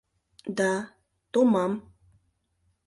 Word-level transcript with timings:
Да, 0.59 0.71
томам. 1.31 1.73